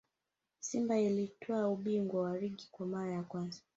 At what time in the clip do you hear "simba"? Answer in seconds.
0.59-0.99